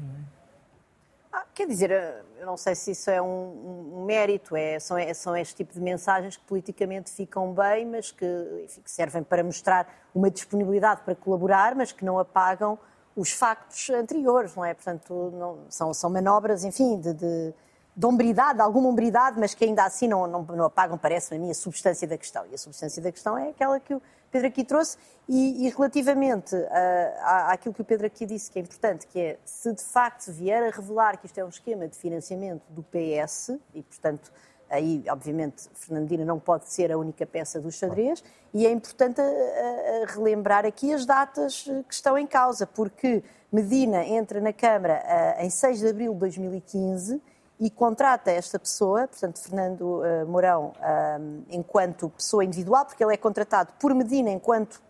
Ah, 1.32 1.44
quer 1.52 1.66
dizer, 1.66 1.90
eh, 1.90 2.22
eu 2.40 2.46
não 2.46 2.56
sei 2.56 2.74
se 2.74 2.92
isso 2.92 3.10
é 3.10 3.20
um, 3.20 3.98
um 4.00 4.04
mérito, 4.06 4.56
é, 4.56 4.78
são, 4.78 4.96
é, 4.96 5.12
são 5.12 5.36
este 5.36 5.56
tipo 5.56 5.74
de 5.74 5.80
mensagens 5.80 6.36
que 6.36 6.44
politicamente 6.44 7.10
ficam 7.10 7.52
bem, 7.52 7.84
mas 7.86 8.10
que, 8.10 8.26
enfim, 8.64 8.80
que 8.80 8.90
servem 8.90 9.22
para 9.22 9.44
mostrar 9.44 9.86
uma 10.14 10.30
disponibilidade 10.30 11.02
para 11.02 11.14
colaborar, 11.14 11.74
mas 11.74 11.92
que 11.92 12.04
não 12.04 12.18
apagam 12.18 12.78
os 13.14 13.32
factos 13.32 13.90
anteriores, 13.90 14.54
não 14.54 14.64
é? 14.64 14.72
Portanto, 14.74 15.32
não, 15.34 15.58
são, 15.68 15.92
são 15.92 16.08
manobras, 16.08 16.64
enfim, 16.64 17.00
de, 17.00 17.12
de 17.12 17.54
de 17.98 18.06
hombridade, 18.06 18.54
de 18.54 18.62
alguma 18.62 18.88
hombridade, 18.88 19.40
mas 19.40 19.54
que 19.54 19.64
ainda 19.64 19.82
assim 19.82 20.06
não, 20.06 20.24
não, 20.24 20.42
não 20.44 20.66
apagam, 20.66 20.96
parece-me 20.96 21.36
a 21.36 21.40
mim, 21.40 21.50
a 21.50 21.54
substância 21.54 22.06
da 22.06 22.16
questão. 22.16 22.46
E 22.48 22.54
a 22.54 22.58
substância 22.58 23.02
da 23.02 23.10
questão 23.10 23.36
é 23.36 23.48
aquela 23.48 23.80
que 23.80 23.92
o 23.92 24.00
Pedro 24.30 24.46
aqui 24.46 24.62
trouxe. 24.62 24.96
E, 25.28 25.66
e 25.66 25.68
relativamente 25.70 26.54
a, 26.54 27.50
àquilo 27.50 27.74
que 27.74 27.82
o 27.82 27.84
Pedro 27.84 28.06
aqui 28.06 28.24
disse, 28.24 28.52
que 28.52 28.60
é 28.60 28.62
importante, 28.62 29.04
que 29.08 29.18
é 29.18 29.38
se 29.44 29.72
de 29.72 29.82
facto 29.82 30.30
vier 30.30 30.62
a 30.62 30.70
revelar 30.70 31.18
que 31.18 31.26
isto 31.26 31.38
é 31.38 31.44
um 31.44 31.48
esquema 31.48 31.88
de 31.88 31.98
financiamento 31.98 32.62
do 32.68 32.84
PS, 32.84 33.58
e 33.74 33.82
portanto 33.82 34.32
aí, 34.70 35.02
obviamente, 35.08 35.68
Fernandina 35.74 36.24
não 36.24 36.38
pode 36.38 36.70
ser 36.70 36.92
a 36.92 36.98
única 36.98 37.26
peça 37.26 37.60
do 37.60 37.72
xadrez, 37.72 38.22
e 38.54 38.64
é 38.64 38.70
importante 38.70 39.20
a, 39.20 39.24
a, 39.24 40.04
a 40.04 40.12
relembrar 40.12 40.64
aqui 40.64 40.92
as 40.92 41.04
datas 41.04 41.64
que 41.88 41.94
estão 41.94 42.16
em 42.16 42.28
causa, 42.28 42.64
porque 42.64 43.24
Medina 43.50 44.04
entra 44.04 44.40
na 44.40 44.52
Câmara 44.52 45.02
a, 45.04 45.44
em 45.44 45.50
6 45.50 45.80
de 45.80 45.88
abril 45.88 46.12
de 46.12 46.20
2015 46.20 47.20
e 47.60 47.70
contrata 47.70 48.30
esta 48.30 48.58
pessoa, 48.58 49.08
portanto, 49.08 49.40
Fernando 49.40 49.82
uh, 49.82 50.26
Mourão, 50.26 50.72
uh, 50.76 51.44
enquanto 51.50 52.08
pessoa 52.10 52.44
individual, 52.44 52.84
porque 52.84 53.02
ele 53.02 53.14
é 53.14 53.16
contratado 53.16 53.72
por 53.80 53.92
Medina 53.94 54.30
enquanto, 54.30 54.80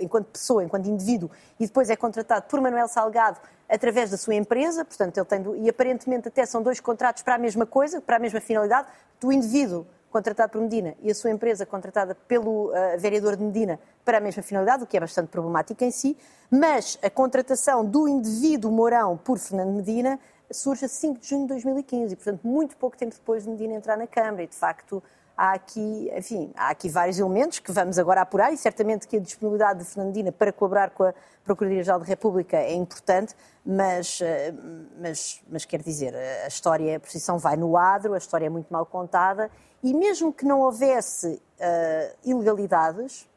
enquanto 0.00 0.26
pessoa, 0.26 0.64
enquanto 0.64 0.88
indivíduo, 0.88 1.30
e 1.60 1.66
depois 1.66 1.90
é 1.90 1.96
contratado 1.96 2.46
por 2.48 2.60
Manuel 2.60 2.88
Salgado 2.88 3.38
através 3.68 4.10
da 4.10 4.16
sua 4.16 4.34
empresa, 4.34 4.84
portanto, 4.84 5.18
ele 5.18 5.26
tem, 5.26 5.64
e 5.64 5.68
aparentemente 5.68 6.28
até 6.28 6.44
são 6.44 6.62
dois 6.62 6.80
contratos 6.80 7.22
para 7.22 7.36
a 7.36 7.38
mesma 7.38 7.66
coisa, 7.66 8.00
para 8.00 8.16
a 8.16 8.18
mesma 8.18 8.40
finalidade, 8.40 8.88
do 9.20 9.30
indivíduo 9.30 9.86
contratado 10.10 10.52
por 10.52 10.60
Medina 10.60 10.94
e 11.02 11.10
a 11.10 11.14
sua 11.14 11.30
empresa 11.30 11.66
contratada 11.66 12.14
pelo 12.14 12.70
uh, 12.70 12.98
vereador 12.98 13.36
de 13.36 13.44
Medina 13.44 13.78
para 14.04 14.18
a 14.18 14.20
mesma 14.20 14.42
finalidade, 14.42 14.82
o 14.82 14.86
que 14.86 14.96
é 14.96 15.00
bastante 15.00 15.28
problemático 15.28 15.84
em 15.84 15.90
si, 15.90 16.16
mas 16.50 16.98
a 17.02 17.10
contratação 17.10 17.84
do 17.84 18.08
indivíduo 18.08 18.72
Mourão 18.72 19.18
por 19.18 19.38
Fernando 19.38 19.70
Medina 19.74 20.18
surge 20.50 20.84
a 20.84 20.88
5 20.88 21.20
de 21.20 21.28
junho 21.28 21.42
de 21.42 21.48
2015, 21.48 22.12
e, 22.12 22.16
portanto, 22.16 22.40
muito 22.44 22.76
pouco 22.76 22.96
tempo 22.96 23.14
depois 23.14 23.44
de 23.44 23.50
Medina 23.50 23.74
entrar 23.74 23.96
na 23.96 24.06
Câmara. 24.06 24.42
E, 24.42 24.46
de 24.46 24.56
facto, 24.56 25.02
há 25.36 25.52
aqui, 25.52 26.10
enfim, 26.16 26.52
há 26.56 26.70
aqui 26.70 26.88
vários 26.88 27.18
elementos 27.18 27.60
que 27.60 27.70
vamos 27.70 27.98
agora 27.98 28.22
apurar, 28.22 28.52
e 28.52 28.56
certamente 28.56 29.06
que 29.06 29.16
a 29.16 29.20
disponibilidade 29.20 29.78
de 29.78 29.84
Fernandina 29.84 30.32
para 30.32 30.52
colaborar 30.52 30.90
com 30.90 31.04
a 31.04 31.14
Procuradoria-Geral 31.44 32.00
da 32.00 32.04
República 32.04 32.56
é 32.56 32.74
importante, 32.74 33.34
mas, 33.64 34.20
eh, 34.20 34.52
mas, 35.00 35.40
mas 35.48 35.64
quer 35.64 35.80
dizer, 35.80 36.14
a 36.14 36.48
história, 36.48 36.96
a 36.96 37.00
posição 37.00 37.38
vai 37.38 37.56
no 37.56 37.76
adro, 37.76 38.14
a 38.14 38.18
história 38.18 38.46
é 38.46 38.48
muito 38.48 38.72
mal 38.72 38.84
contada, 38.84 39.50
e 39.82 39.94
mesmo 39.94 40.32
que 40.32 40.44
não 40.44 40.60
houvesse 40.60 41.40
uh, 41.60 42.16
ilegalidades, 42.24 43.28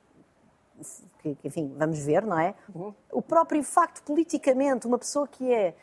que, 1.20 1.38
enfim, 1.44 1.72
vamos 1.78 2.00
ver, 2.00 2.26
não 2.26 2.40
é? 2.40 2.56
Uhum. 2.74 2.94
O 3.12 3.22
próprio 3.22 3.64
facto, 3.64 4.02
politicamente, 4.04 4.88
uma 4.88 4.98
pessoa 4.98 5.28
que 5.28 5.54
é 5.54 5.76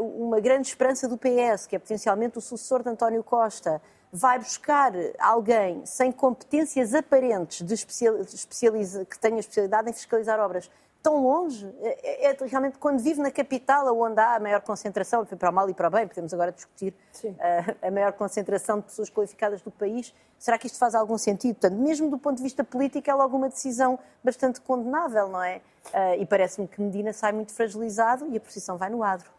uma 0.00 0.40
grande 0.40 0.68
esperança 0.68 1.06
do 1.08 1.16
PS, 1.16 1.66
que 1.66 1.76
é 1.76 1.78
potencialmente 1.78 2.38
o 2.38 2.40
sucessor 2.40 2.82
de 2.82 2.88
António 2.88 3.22
Costa, 3.22 3.80
vai 4.12 4.38
buscar 4.38 4.92
alguém 5.18 5.84
sem 5.84 6.10
competências 6.10 6.94
aparentes 6.94 7.66
de 7.66 7.74
especializa, 7.74 9.04
que 9.04 9.18
tenha 9.18 9.38
especialidade 9.38 9.90
em 9.90 9.92
fiscalizar 9.92 10.40
obras 10.40 10.70
tão 11.02 11.22
longe, 11.22 11.72
é, 11.80 12.30
é, 12.30 12.36
realmente 12.46 12.76
quando 12.78 13.00
vive 13.00 13.20
na 13.20 13.30
capital, 13.30 13.96
onde 13.98 14.20
há 14.20 14.34
a 14.34 14.40
maior 14.40 14.60
concentração, 14.60 15.24
para 15.24 15.50
o 15.50 15.52
mal 15.52 15.70
e 15.70 15.74
para 15.74 15.88
o 15.88 15.90
bem, 15.90 16.08
podemos 16.08 16.34
agora 16.34 16.50
discutir 16.50 16.92
a, 17.38 17.86
a 17.86 17.90
maior 17.90 18.12
concentração 18.12 18.80
de 18.80 18.86
pessoas 18.86 19.08
qualificadas 19.08 19.62
do 19.62 19.70
país, 19.70 20.12
será 20.38 20.58
que 20.58 20.66
isto 20.66 20.78
faz 20.78 20.94
algum 20.94 21.16
sentido? 21.16 21.54
Portanto, 21.54 21.78
mesmo 21.78 22.10
do 22.10 22.18
ponto 22.18 22.36
de 22.36 22.42
vista 22.42 22.64
político, 22.64 23.08
é 23.08 23.14
logo 23.14 23.36
uma 23.36 23.48
decisão 23.48 23.98
bastante 24.22 24.60
condenável, 24.60 25.28
não 25.28 25.42
é? 25.42 25.60
Uh, 25.86 26.20
e 26.20 26.26
parece-me 26.26 26.66
que 26.66 26.80
Medina 26.80 27.12
sai 27.12 27.32
muito 27.32 27.52
fragilizado 27.52 28.26
e 28.30 28.36
a 28.36 28.40
posição 28.40 28.76
vai 28.76 28.90
no 28.90 29.02
adro. 29.02 29.37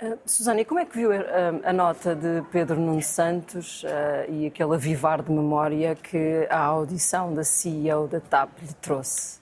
Uh, 0.00 0.18
Susana, 0.26 0.60
e 0.60 0.64
como 0.66 0.78
é 0.78 0.84
que 0.84 0.94
viu 0.94 1.10
a, 1.10 1.70
a, 1.70 1.72
nota 1.72 2.14
de 2.14 2.42
Pedro 2.52 2.78
Nuno 2.78 3.00
Santos 3.00 3.82
uh, 3.82 4.30
e 4.30 4.46
aquele 4.46 4.74
avivar 4.74 5.22
de 5.22 5.32
memória 5.32 5.94
que 5.94 6.46
a 6.50 6.58
audição 6.58 7.32
da 7.32 7.42
CEO 7.42 8.06
da 8.06 8.20
TAP 8.20 8.50
lhe 8.60 8.74
trouxe? 8.74 9.40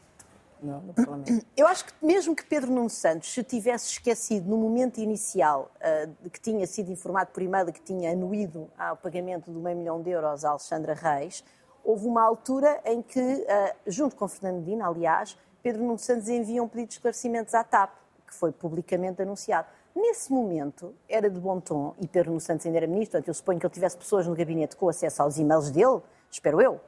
Eu 1.57 1.67
acho 1.67 1.87
que 1.87 1.93
mesmo 2.01 2.37
que 2.37 2.45
Pedro 2.45 2.71
Nuno 2.71 2.89
Santos 2.89 3.33
se 3.33 3.43
tivesse 3.43 3.91
esquecido 3.91 4.49
no 4.49 4.57
momento 4.57 5.01
inicial 5.01 5.73
uh, 5.81 6.15
de 6.23 6.31
que 6.31 6.41
tinha 6.41 6.65
sido 6.69 6.93
informado 6.93 7.33
por 7.33 7.43
e-mail 7.43 7.73
que 7.73 7.83
tinha 7.83 8.13
anuído 8.13 8.71
ao 8.79 8.97
pagamento 8.97 9.51
do 9.51 9.59
meio 9.59 9.77
milhão 9.77 10.01
de 10.01 10.11
euros 10.11 10.45
a 10.45 10.51
Alexandra 10.51 10.95
Reis, 10.95 11.43
houve 11.83 12.07
uma 12.07 12.23
altura 12.23 12.81
em 12.85 13.03
que, 13.03 13.45
junto 13.87 14.17
com 14.17 14.27
Fernando 14.27 14.61
Medina, 14.61 14.87
aliás, 14.87 15.37
Pedro 15.63 15.83
Nuno 15.83 15.99
Santos 15.99 16.29
envia 16.29 16.63
um 16.63 16.69
pedido 16.69 16.89
de 16.89 16.95
esclarecimentos 16.95 17.55
à 17.55 17.65
TAP, 17.65 17.91
que 18.27 18.35
foi 18.35 18.53
publicamente 18.53 19.21
anunciado. 19.21 19.67
Nesse 19.95 20.33
momento, 20.33 20.93
era 21.09 21.31
de 21.31 21.39
bom 21.39 21.61
tom, 21.61 21.95
e 22.01 22.07
Pedro 22.07 22.31
Nuno 22.31 22.41
Santos 22.41 22.67
ainda 22.67 22.79
era 22.79 22.87
ministro, 22.87 23.13
portanto, 23.13 23.29
eu 23.29 23.35
suponho 23.35 23.61
que 23.61 23.67
ele 23.67 23.73
tivesse 23.73 23.97
pessoas 23.97 24.27
no 24.27 24.35
gabinete 24.35 24.75
com 24.75 24.89
acesso 24.89 25.23
aos 25.23 25.39
e-mails 25.39 25.71
dele, 25.71 26.01
espero 26.31 26.61
eu, 26.61 26.81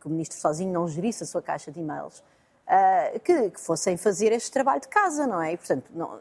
que 0.00 0.06
o 0.06 0.10
ministro 0.10 0.38
sozinho 0.38 0.72
não 0.72 0.88
gerisse 0.88 1.24
a 1.24 1.26
sua 1.26 1.42
caixa 1.42 1.70
de 1.70 1.80
e-mails, 1.80 2.20
uh, 2.66 3.20
que, 3.20 3.50
que, 3.50 3.60
fossem 3.60 3.96
fazer 3.98 4.32
este 4.32 4.50
trabalho 4.50 4.80
de 4.80 4.88
casa, 4.88 5.26
não 5.26 5.42
é? 5.42 5.52
E, 5.52 5.56
portanto, 5.58 5.90
não, 5.94 6.20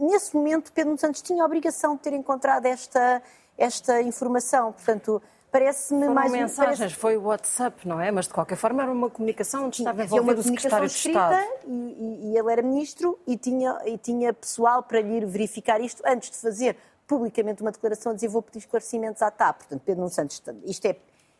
nesse 0.00 0.34
momento, 0.34 0.72
Pedro 0.72 0.90
Nuno 0.90 1.00
Santos 1.00 1.22
tinha 1.22 1.42
a 1.42 1.46
obrigação 1.46 1.96
de 1.96 2.02
ter 2.02 2.12
encontrado 2.12 2.66
esta, 2.66 3.22
esta 3.56 4.02
informação. 4.02 4.72
Portanto, 4.72 5.22
parece-me 5.54 6.08
mais... 6.08 6.32
mensagens, 6.32 6.78
parece... 6.78 6.96
foi 6.96 7.16
o 7.16 7.22
WhatsApp, 7.22 7.86
não 7.86 8.00
é? 8.00 8.10
Mas, 8.10 8.26
de 8.26 8.34
qualquer 8.34 8.56
forma, 8.56 8.82
era 8.82 8.90
uma 8.90 9.08
comunicação 9.08 9.66
onde 9.66 9.78
estava 9.78 10.02
envolvido 10.02 10.40
o 10.40 10.42
secretário 10.42 10.88
de 10.88 10.94
Estado. 10.94 11.40
E, 11.64 11.70
e, 11.70 12.32
e 12.32 12.36
ele 12.36 12.52
era 12.52 12.60
ministro 12.60 13.16
e 13.24 13.36
tinha, 13.36 13.78
e 13.86 13.96
tinha 13.96 14.32
pessoal 14.32 14.82
para 14.82 15.00
lhe 15.00 15.24
verificar 15.24 15.80
isto 15.80 16.02
antes 16.04 16.32
de 16.32 16.38
fazer 16.38 16.76
publicamente 17.06 17.62
uma 17.62 17.70
declaração 17.70 18.10
a 18.10 18.14
dizer 18.16 18.26
vou 18.26 18.42
pedir 18.42 18.58
esclarecimentos 18.58 19.22
à 19.22 19.30
TAP. 19.30 19.58
Portanto, 19.58 19.82
Pedro 19.84 20.00
Nuno 20.00 20.12
Santos, 20.12 20.42
isto 20.64 20.86
é 20.86 20.96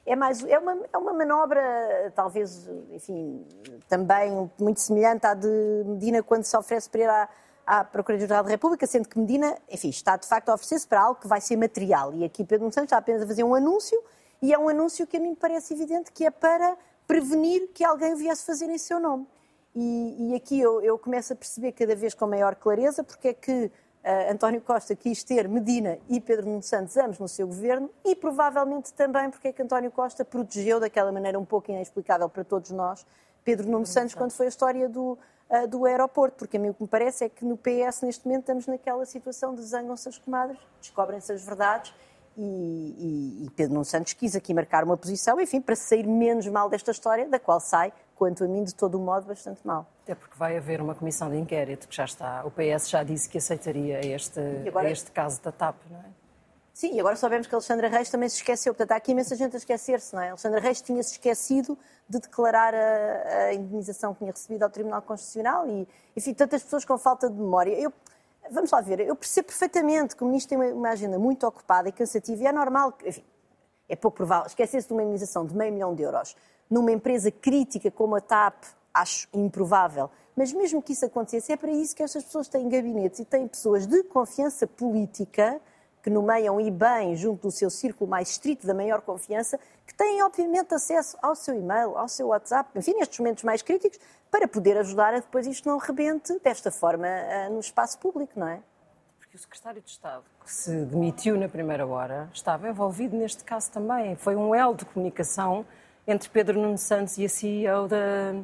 é, 0.07 0.15
mais, 0.15 0.45
é, 0.45 0.59
uma, 0.59 0.79
é 0.93 0.99
uma 0.99 1.15
manobra, 1.15 2.13
talvez, 2.15 2.69
enfim, 2.93 3.43
também 3.89 4.51
muito 4.61 4.79
semelhante 4.79 5.27
à 5.27 5.33
de 5.33 5.49
Medina 5.87 6.23
quando 6.23 6.45
se 6.45 6.55
oferece 6.55 6.91
para 6.91 7.01
ir 7.01 7.09
à, 7.09 7.29
à 7.67 7.85
Procuradoria 7.85 8.29
da 8.29 8.43
República, 8.43 8.87
sendo 8.87 9.09
que 9.09 9.19
Medina, 9.19 9.57
enfim, 9.71 9.89
está 9.89 10.17
de 10.17 10.27
facto 10.27 10.49
a 10.49 10.55
oferecer-se 10.55 10.87
para 10.87 11.01
algo 11.01 11.21
que 11.21 11.27
vai 11.27 11.41
ser 11.41 11.57
material. 11.57 12.15
E 12.15 12.25
aqui 12.25 12.45
Pedro 12.45 12.67
Santos 12.67 12.85
está 12.85 12.99
apenas 12.99 13.23
a 13.23 13.27
fazer 13.27 13.45
um 13.45 13.55
anúncio, 13.55 14.01
e 14.43 14.53
é 14.53 14.59
um 14.59 14.69
anúncio 14.69 15.07
que 15.07 15.17
a 15.17 15.21
mim 15.21 15.35
parece 15.35 15.75
evidente 15.75 16.13
que 16.13 16.27
é 16.27 16.31
para 16.31 16.77
prevenir 17.07 17.69
que 17.73 17.85
alguém 17.85 18.15
viesse 18.15 18.45
fazer 18.45 18.67
em 18.67 18.79
seu 18.79 19.01
nome. 19.01 19.27
E, 19.75 20.31
e 20.31 20.35
aqui 20.35 20.61
eu, 20.61 20.81
eu 20.83 20.99
começo 20.99 21.33
a 21.33 21.37
perceber 21.37 21.73
cada 21.73 21.97
vez 21.97 22.15
com 22.15 22.27
maior 22.27 22.55
clareza 22.55 23.03
porque 23.03 23.29
é 23.29 23.35
que 23.35 23.71
Uh, 24.05 24.31
António 24.31 24.61
Costa 24.61 24.95
quis 24.95 25.25
ter 25.25 25.49
Medina 25.49 25.99
e 26.11 26.21
Pedro 26.21 26.45
Nuno 26.45 26.63
Santos 26.63 26.95
ambos 26.99 27.19
no 27.19 27.27
seu 27.27 27.47
governo 27.47 27.89
e 28.05 28.15
provavelmente 28.15 28.93
também 28.93 29.31
porque 29.31 29.49
é 29.49 29.53
que 29.55 29.63
António 29.63 29.91
Costa 29.91 30.23
protegeu 30.23 30.79
daquela 30.79 31.11
maneira 31.11 31.39
um 31.39 31.45
pouco 31.47 31.71
inexplicável 31.71 32.29
para 32.29 32.45
todos 32.45 32.71
nós 32.71 33.07
Pedro 33.43 33.67
Nuno 33.67 33.87
Santos 33.87 34.15
quando 34.15 34.33
foi 34.33 34.45
a 34.45 34.49
história 34.51 34.91
do, 34.91 35.17
uh, 35.51 35.69
do 35.69 35.85
aeroporto, 35.85 36.37
porque 36.37 36.57
a 36.57 36.61
mim 36.61 36.71
o 36.71 36.75
que 36.75 36.83
me 36.83 36.89
parece 36.89 37.25
é 37.25 37.29
que 37.29 37.45
no 37.45 37.57
PS 37.57 38.03
neste 38.03 38.27
momento 38.27 38.43
estamos 38.43 38.67
naquela 38.67 39.05
situação 39.07 39.55
de 39.55 39.63
zangam-se 39.63 40.09
as 40.09 40.19
comadres, 40.19 40.59
descobrem-se 40.81 41.33
as 41.33 41.43
verdades 41.43 41.93
e, 42.37 42.43
e, 42.43 43.45
e, 43.45 43.51
Pedro 43.51 43.75
Nuno 43.75 43.85
Santos 43.85 44.13
quis 44.13 44.35
aqui 44.35 44.53
marcar 44.53 44.83
uma 44.83 44.97
posição, 44.97 45.41
enfim, 45.41 45.61
para 45.61 45.77
sair 45.77 46.07
menos 46.07 46.47
mal 46.49 46.69
desta 46.69 46.91
história, 46.91 47.29
da 47.29 47.39
qual 47.39 47.61
sai 47.61 47.93
quanto 48.17 48.45
a 48.45 48.49
mim, 48.49 48.65
de 48.65 48.75
todo 48.75 48.97
o 48.97 49.01
modo, 49.01 49.27
bastante 49.27 49.61
mal. 49.65 49.87
Até 50.03 50.15
porque 50.15 50.37
vai 50.37 50.57
haver 50.57 50.81
uma 50.81 50.95
comissão 50.95 51.31
de 51.31 51.37
inquérito 51.37 51.89
que 51.89 51.95
já 51.95 52.05
está. 52.05 52.45
O 52.45 52.51
PS 52.51 52.91
já 52.91 53.03
disse 53.03 53.29
que 53.29 53.39
aceitaria 53.39 54.05
este, 54.05 54.41
agora... 54.67 54.91
este 54.91 55.11
caso 55.11 55.41
da 55.43 55.53
TAP, 55.53 55.77
não 55.91 55.99
é? 55.99 56.24
Sim, 56.75 56.97
e 56.97 56.99
agora 56.99 57.15
sabemos 57.15 57.47
que 57.47 57.55
Alexandra 57.55 57.87
Reis 57.87 58.11
também 58.11 58.29
se 58.29 58.39
esqueceu. 58.39 58.75
Portanto, 58.75 58.91
há 58.91 58.97
aqui 58.97 59.13
imensa 59.13 59.37
gente 59.37 59.55
a 59.55 59.59
esquecer-se, 59.59 60.13
não 60.13 60.21
é? 60.21 60.31
Alexandra 60.31 60.59
Reis 60.59 60.83
tinha-se 60.83 61.13
esquecido 61.13 61.79
de 62.09 62.19
declarar 62.19 62.75
a, 62.75 63.45
a, 63.45 63.55
indenização 63.55 64.13
que 64.13 64.19
tinha 64.19 64.33
recebido 64.33 64.65
ao 64.65 64.71
Tribunal 64.71 65.01
Constitucional 65.01 65.69
e, 65.69 65.87
enfim, 66.17 66.35
tantas 66.35 66.65
pessoas 66.65 66.85
com 66.85 66.99
falta 66.99 67.31
de 67.31 67.37
memória. 67.37 67.79
Eu, 67.79 67.93
vamos 68.51 68.73
lá 68.73 68.81
ver, 68.81 68.99
eu 68.99 69.15
percebo 69.15 69.47
perfeitamente 69.47 70.17
que 70.17 70.25
o 70.25 70.27
Ministro 70.27 70.49
tem 70.49 70.59
uma, 70.59 70.75
uma 70.75 70.91
agenda 70.91 71.17
muito 71.17 71.47
ocupada 71.47 71.89
e 71.89 71.93
cansativa 71.93 72.43
e 72.43 72.47
é 72.49 72.53
normal, 72.53 72.93
enfim, 73.07 73.23
é 73.89 73.95
pouco 73.95 74.17
provável, 74.17 74.49
esquecer-se 74.49 74.89
de 74.89 74.95
uma 74.95 75.05
indenização 75.05 75.47
de 75.47 75.55
meio 75.55 75.73
milhão 75.73 75.95
de 75.95 76.03
euros 76.03 76.35
numa 76.69 76.91
empresa 76.91 77.31
crítica 77.31 77.89
como 77.89 78.17
a 78.17 78.21
TAP, 78.21 78.65
acho 78.93 79.29
improvável. 79.33 80.11
Mas 80.35 80.53
mesmo 80.53 80.83
que 80.83 80.93
isso 80.93 81.07
acontecesse, 81.07 81.53
é 81.53 81.57
para 81.57 81.71
isso 81.71 81.95
que 81.95 82.03
estas 82.03 82.25
pessoas 82.25 82.49
têm 82.49 82.69
gabinetes 82.69 83.21
e 83.21 83.25
têm 83.25 83.47
pessoas 83.47 83.87
de 83.87 84.03
confiança 84.03 84.67
política 84.67 85.61
que 86.05 86.11
nomeiam 86.11 86.61
e 86.61 86.71
bem 86.71 87.17
junto 87.17 87.49
do 87.49 87.51
seu 87.51 87.71
círculo 87.71 88.11
mais 88.11 88.29
estrito 88.29 88.67
da 88.67 88.75
maior 88.75 89.01
confiança, 89.01 89.59
que 89.87 89.95
têm 89.95 90.23
obviamente 90.23 90.75
acesso 90.75 91.17
ao 91.23 91.35
seu 91.35 91.55
e-mail, 91.55 91.97
ao 91.97 92.09
seu 92.09 92.27
WhatsApp, 92.27 92.69
enfim, 92.79 92.93
nestes 92.93 93.19
momentos 93.19 93.43
mais 93.43 93.63
críticos, 93.63 93.99
para 94.31 94.47
poder 94.47 94.77
ajudar 94.77 95.15
a 95.15 95.21
depois 95.21 95.47
isto 95.47 95.67
não 95.67 95.79
rebente 95.79 96.39
desta 96.41 96.71
forma 96.71 97.07
eh, 97.07 97.49
no 97.49 97.59
espaço 97.59 97.99
público, 97.99 98.39
não 98.39 98.47
é? 98.47 98.61
Porque 99.19 99.35
o 99.35 99.41
secretário 99.41 99.81
de 99.81 99.89
Estado, 99.89 100.25
que 100.45 100.53
se 100.53 100.85
demitiu 100.85 101.39
na 101.39 101.49
primeira 101.49 101.87
hora, 101.87 102.29
estava 102.35 102.69
envolvido 102.69 103.17
neste 103.17 103.43
caso 103.43 103.71
também. 103.71 104.15
Foi 104.15 104.37
um 104.37 104.55
elo 104.55 104.75
de 104.75 104.85
comunicação 104.85 105.65
entre 106.07 106.29
Pedro 106.29 106.61
Nuno 106.61 106.77
Santos 106.77 107.17
e 107.17 107.25
a 107.25 107.29
CEO 107.31 107.89
da, 107.89 108.35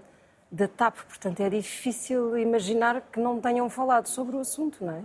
da 0.50 0.66
TAP. 0.66 0.96
Portanto, 1.06 1.40
é 1.40 1.50
difícil 1.50 2.38
imaginar 2.38 3.02
que 3.02 3.20
não 3.20 3.38
tenham 3.38 3.68
falado 3.68 4.06
sobre 4.06 4.34
o 4.34 4.40
assunto, 4.40 4.82
não 4.82 4.94
é? 4.94 5.04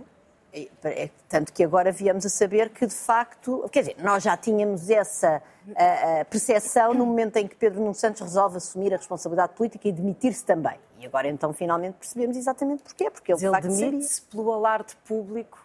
É, 0.84 1.10
tanto 1.28 1.52
que 1.52 1.62
agora 1.62 1.92
viemos 1.92 2.24
a 2.24 2.30
saber 2.30 2.70
que, 2.70 2.86
de 2.86 2.94
facto, 2.94 3.68
quer 3.70 3.80
dizer, 3.80 3.96
nós 3.98 4.22
já 4.22 4.36
tínhamos 4.38 4.88
essa 4.88 5.42
a, 5.74 6.20
a 6.20 6.24
percepção 6.24 6.94
no 6.94 7.04
momento 7.04 7.36
em 7.36 7.46
que 7.46 7.54
Pedro 7.54 7.80
Nuno 7.80 7.94
Santos 7.94 8.22
resolve 8.22 8.56
assumir 8.56 8.94
a 8.94 8.96
responsabilidade 8.96 9.52
política 9.52 9.86
e 9.86 9.92
demitir-se 9.92 10.44
também. 10.44 10.78
E 10.98 11.04
agora, 11.04 11.28
então, 11.28 11.52
finalmente 11.52 11.94
percebemos 11.94 12.38
exatamente 12.38 12.82
porquê. 12.82 13.10
Porque 13.10 13.32
ele, 13.32 13.38
de 13.38 13.50
facto, 13.50 13.68
demite-se 13.68 14.22
pelo 14.22 14.50
alarde 14.50 14.96
público. 15.04 15.58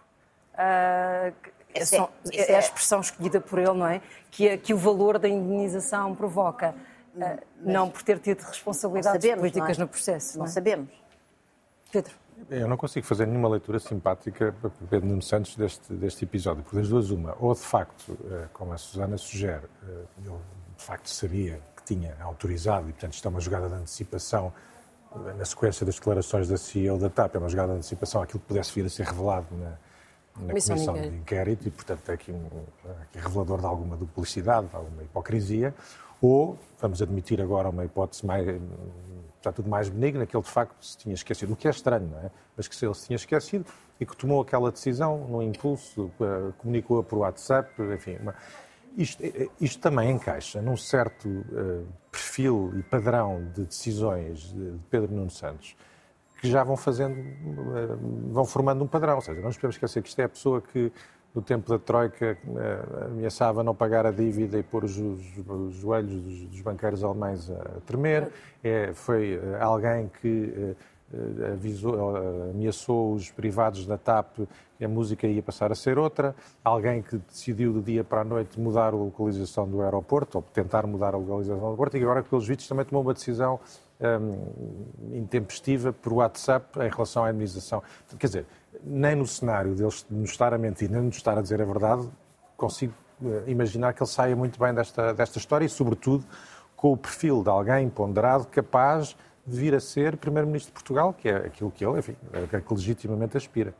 Uh, 0.52 1.32
é, 1.74 1.80
é, 2.30 2.52
é, 2.52 2.56
a 2.56 2.58
expressão 2.58 3.00
escolhida 3.00 3.40
por 3.40 3.58
ele, 3.58 3.72
não 3.72 3.86
é? 3.86 4.02
Que, 4.30 4.48
é, 4.48 4.58
que 4.58 4.74
o 4.74 4.76
valor 4.76 5.18
da 5.18 5.28
indenização 5.28 6.14
provoca. 6.14 6.74
Uh, 7.16 7.40
não 7.60 7.90
por 7.90 8.02
ter 8.02 8.18
tido 8.18 8.40
responsabilidades 8.40 9.22
sabemos, 9.22 9.40
políticas 9.40 9.78
no 9.78 9.86
processo. 9.86 10.38
Não, 10.38 10.46
não 10.46 10.52
sabemos. 10.52 10.90
Pedro. 11.90 12.21
Eu 12.50 12.68
não 12.68 12.76
consigo 12.76 13.06
fazer 13.06 13.26
nenhuma 13.26 13.48
leitura 13.48 13.78
simpática 13.78 14.54
para 14.60 14.70
Pedro 14.88 15.08
Nuno 15.08 15.22
Santos 15.22 15.56
deste, 15.56 15.92
deste 15.92 16.24
episódio, 16.24 16.62
porque 16.62 16.76
das 16.76 16.88
duas 16.88 17.10
uma, 17.10 17.36
ou 17.38 17.54
de 17.54 17.60
facto, 17.60 18.16
eh, 18.30 18.48
como 18.52 18.72
a 18.72 18.78
Susana 18.78 19.16
sugere, 19.16 19.66
eh, 19.82 20.04
ele 20.18 20.36
de 20.76 20.84
facto 20.84 21.08
sabia 21.08 21.60
que 21.76 21.84
tinha 21.84 22.16
autorizado 22.20 22.88
e, 22.88 22.92
portanto, 22.92 23.14
isto 23.14 23.26
é 23.26 23.28
uma 23.28 23.40
jogada 23.40 23.68
de 23.68 23.74
antecipação 23.74 24.52
eh, 25.14 25.34
na 25.34 25.44
sequência 25.44 25.86
das 25.86 25.94
declarações 25.96 26.48
da 26.48 26.56
CEO 26.56 26.98
da 26.98 27.08
TAP, 27.08 27.36
é 27.36 27.38
uma 27.38 27.48
jogada 27.48 27.72
de 27.72 27.78
antecipação 27.78 28.22
aquilo 28.22 28.40
que 28.40 28.46
pudesse 28.46 28.72
vir 28.74 28.86
a 28.86 28.90
ser 28.90 29.06
revelado 29.06 29.46
na, 29.52 29.78
na 30.36 30.48
comissão, 30.48 30.76
comissão 30.76 30.94
de 30.94 31.08
inquérito 31.08 31.68
e, 31.68 31.70
portanto, 31.70 32.08
é 32.08 32.14
aqui, 32.14 32.32
um, 32.32 32.46
aqui 33.02 33.18
revelador 33.18 33.60
de 33.60 33.66
alguma 33.66 33.96
duplicidade, 33.96 34.66
de 34.66 34.76
alguma 34.76 35.02
hipocrisia, 35.02 35.74
ou 36.20 36.58
vamos 36.80 37.02
admitir 37.02 37.40
agora 37.40 37.68
uma 37.68 37.84
hipótese 37.84 38.24
mais, 38.24 38.46
está 39.42 39.52
tudo 39.52 39.68
mais 39.68 39.88
benigna, 39.88 40.26
que 40.26 40.36
ele 40.36 40.42
de 40.42 40.50
facto 40.50 40.84
se 40.84 40.96
tinha 40.96 41.14
esquecido, 41.14 41.52
o 41.52 41.56
que 41.56 41.66
é 41.66 41.70
estranho, 41.70 42.08
não 42.08 42.18
é? 42.18 42.30
Mas 42.56 42.68
que 42.68 42.84
ele 42.84 42.94
se 42.94 43.06
tinha 43.06 43.16
esquecido 43.16 43.66
e 44.00 44.06
que 44.06 44.16
tomou 44.16 44.40
aquela 44.40 44.70
decisão 44.70 45.26
no 45.28 45.42
impulso, 45.42 46.10
uh, 46.20 46.52
comunicou-a 46.58 47.02
por 47.02 47.18
WhatsApp, 47.18 47.70
enfim. 47.94 48.16
Uma... 48.16 48.34
Isto, 48.96 49.24
eh, 49.24 49.48
isto, 49.60 49.80
também 49.80 50.10
encaixa 50.10 50.60
num 50.60 50.76
certo 50.76 51.28
uh, 51.28 51.86
perfil 52.10 52.72
e 52.76 52.82
padrão 52.82 53.48
de 53.54 53.64
decisões 53.64 54.52
de 54.52 54.78
Pedro 54.90 55.14
Nuno 55.14 55.30
Santos, 55.30 55.76
que 56.40 56.50
já 56.50 56.62
vão 56.62 56.76
fazendo, 56.76 57.16
uh, 57.16 58.32
vão 58.32 58.44
formando 58.44 58.84
um 58.84 58.88
padrão. 58.88 59.16
Ou 59.16 59.22
seja, 59.22 59.40
não 59.40 59.48
nos 59.48 59.56
podemos 59.56 59.76
esquecer 59.76 60.02
que 60.02 60.08
isto 60.08 60.20
é 60.20 60.24
a 60.24 60.28
pessoa 60.28 60.60
que 60.60 60.92
no 61.34 61.40
tempo 61.40 61.68
da 61.68 61.78
Troika, 61.78 62.36
eh, 62.36 63.06
ameaçava 63.06 63.62
não 63.62 63.74
pagar 63.74 64.04
a 64.04 64.10
dívida 64.10 64.58
e 64.58 64.62
pôr 64.62 64.84
os, 64.84 64.98
os 64.98 65.74
joelhos 65.74 66.20
dos, 66.20 66.46
dos, 66.48 66.60
banqueiros 66.60 67.02
alemães 67.02 67.50
a 67.50 67.80
tremer. 67.86 68.30
É, 68.62 68.92
foi 68.92 69.40
eh, 69.42 69.58
alguém 69.58 70.10
que 70.20 70.76
eh, 71.14 71.52
avisou, 71.52 72.16
ameaçou 72.50 73.14
os 73.14 73.30
privados 73.30 73.86
da 73.86 73.96
TAP 73.96 74.40
que 74.78 74.84
a 74.84 74.88
música 74.88 75.26
ia 75.26 75.42
passar 75.42 75.72
a 75.72 75.74
ser 75.74 75.98
outra. 75.98 76.34
Alguém 76.62 77.00
que 77.00 77.16
decidiu 77.16 77.72
do 77.72 77.80
dia 77.80 78.04
para 78.04 78.20
a 78.20 78.24
noite 78.24 78.60
mudar 78.60 78.88
a 78.88 78.96
localização 78.96 79.68
do 79.68 79.80
aeroporto, 79.80 80.38
ou 80.38 80.42
tentar 80.42 80.86
mudar 80.86 81.14
a 81.14 81.18
localização 81.18 81.58
do 81.58 81.64
aeroporto, 81.64 81.96
e 81.96 82.02
agora, 82.02 82.22
pelos 82.22 82.46
vistos, 82.46 82.66
também 82.66 82.84
tomou 82.84 83.02
uma 83.02 83.14
decisão 83.14 83.60
um, 84.02 85.16
intempestiva 85.16 85.92
por 85.92 86.14
WhatsApp 86.14 86.78
em 86.80 86.88
relação 86.88 87.24
à 87.24 87.30
indemnização. 87.30 87.82
Quer 88.18 88.26
dizer, 88.26 88.46
nem 88.84 89.14
no 89.14 89.26
cenário 89.26 89.74
deles 89.74 90.06
nos 90.10 90.30
estar 90.30 90.52
a 90.52 90.58
mentir, 90.58 90.90
nem 90.90 91.02
nos 91.02 91.16
estar 91.16 91.38
a 91.38 91.42
dizer 91.42 91.60
a 91.60 91.64
verdade, 91.64 92.08
consigo 92.56 92.94
uh, 93.20 93.48
imaginar 93.48 93.92
que 93.92 94.02
ele 94.02 94.10
saia 94.10 94.36
muito 94.36 94.58
bem 94.58 94.74
desta, 94.74 95.12
desta 95.14 95.38
história 95.38 95.64
e, 95.64 95.68
sobretudo, 95.68 96.24
com 96.76 96.92
o 96.92 96.96
perfil 96.96 97.42
de 97.42 97.48
alguém 97.48 97.88
ponderado, 97.88 98.46
capaz 98.46 99.16
de 99.46 99.56
vir 99.56 99.74
a 99.74 99.80
ser 99.80 100.16
Primeiro-Ministro 100.16 100.70
de 100.70 100.74
Portugal, 100.74 101.12
que 101.12 101.28
é 101.28 101.36
aquilo 101.36 101.70
que 101.70 101.84
ele, 101.84 101.98
enfim, 101.98 102.16
é 102.32 102.60
que 102.60 102.74
legitimamente 102.74 103.36
aspira. 103.36 103.74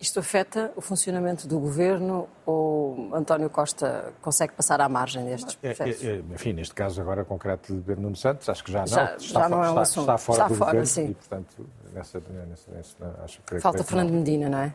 Isto 0.00 0.20
afeta 0.20 0.72
o 0.76 0.80
funcionamento 0.80 1.48
do 1.48 1.58
governo 1.58 2.28
ou 2.46 3.12
António 3.12 3.50
Costa 3.50 4.12
consegue 4.22 4.52
passar 4.52 4.80
à 4.80 4.88
margem 4.88 5.24
destes 5.24 5.56
processos? 5.56 6.04
É, 6.04 6.10
é, 6.10 6.22
enfim, 6.32 6.52
neste 6.52 6.72
caso 6.72 7.00
agora 7.00 7.24
concreto 7.24 7.74
de 7.74 7.96
Nuno 7.96 8.14
Santos, 8.14 8.48
acho 8.48 8.62
que 8.62 8.70
já 8.70 8.80
não. 8.80 8.86
Já, 8.86 9.16
está, 9.16 9.40
já 9.40 9.48
não 9.48 9.64
é 9.64 9.66
um 9.66 9.70
está, 9.70 9.80
assunto. 9.80 10.00
está 10.02 10.18
fora 10.18 10.36
está 10.36 10.48
do 10.48 10.54
fora, 10.54 10.70
governo 10.70 10.86
sim. 10.86 11.06
e, 11.06 11.14
portanto, 11.14 11.66
nessa, 11.92 12.20
nessa, 12.48 12.70
nessa 12.70 13.24
acho 13.24 13.40
que 13.42 13.58
Falta 13.60 13.78
que 13.78 13.84
Fernando. 13.84 14.12
Medina, 14.12 14.48
não 14.48 14.58
é? 14.58 14.74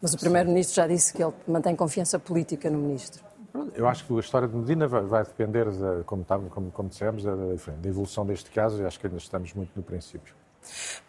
Mas 0.00 0.12
o 0.14 0.18
Primeiro-Ministro 0.18 0.76
já 0.76 0.86
disse 0.86 1.12
que 1.12 1.22
ele 1.22 1.32
mantém 1.48 1.74
confiança 1.74 2.18
política 2.18 2.68
no 2.70 2.78
Ministro. 2.78 3.24
Eu 3.74 3.88
acho 3.88 4.04
que 4.04 4.14
a 4.14 4.20
história 4.20 4.46
de 4.46 4.54
Medina 4.54 4.86
vai, 4.86 5.02
vai 5.02 5.24
depender, 5.24 5.70
da, 5.70 6.04
como, 6.04 6.22
tá- 6.24 6.38
como, 6.38 6.70
como 6.70 6.88
dissemos, 6.88 7.24
da, 7.24 7.34
da 7.34 7.88
evolução 7.88 8.26
deste 8.26 8.50
caso 8.50 8.82
e 8.82 8.86
acho 8.86 9.00
que 9.00 9.06
ainda 9.06 9.18
estamos 9.18 9.54
muito 9.54 9.70
no 9.74 9.82
princípio. 9.82 10.34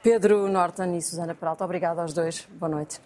Pedro 0.02 0.48
Norton 0.48 0.96
e 0.96 1.02
Susana 1.02 1.36
Peralta, 1.36 1.66
obrigado 1.66 2.00
aos 2.00 2.14
dois. 2.14 2.48
Boa 2.54 2.70
noite. 2.70 3.02